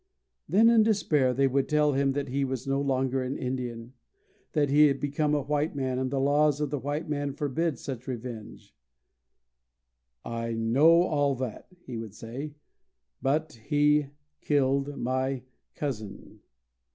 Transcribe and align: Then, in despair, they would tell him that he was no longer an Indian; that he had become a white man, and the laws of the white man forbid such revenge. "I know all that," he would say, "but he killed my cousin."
Then, 0.49 0.67
in 0.67 0.81
despair, 0.81 1.31
they 1.31 1.45
would 1.47 1.69
tell 1.69 1.93
him 1.93 2.13
that 2.13 2.29
he 2.29 2.43
was 2.43 2.65
no 2.65 2.81
longer 2.81 3.21
an 3.21 3.37
Indian; 3.37 3.93
that 4.53 4.71
he 4.71 4.87
had 4.87 4.99
become 4.99 5.35
a 5.35 5.43
white 5.43 5.75
man, 5.75 5.99
and 5.99 6.09
the 6.09 6.19
laws 6.19 6.59
of 6.59 6.71
the 6.71 6.79
white 6.79 7.07
man 7.07 7.33
forbid 7.33 7.77
such 7.77 8.07
revenge. 8.07 8.73
"I 10.25 10.53
know 10.53 11.03
all 11.03 11.35
that," 11.35 11.67
he 11.85 11.97
would 11.97 12.15
say, 12.15 12.55
"but 13.21 13.53
he 13.65 14.07
killed 14.41 14.97
my 14.97 15.43
cousin." 15.75 16.39